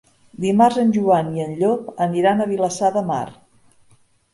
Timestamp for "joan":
0.95-1.29